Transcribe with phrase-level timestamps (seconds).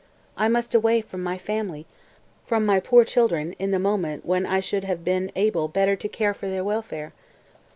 [0.35, 1.85] I must away from my family,
[2.47, 6.07] from my poor children in the moment when I should have been able better to
[6.07, 7.13] care for their welfare!"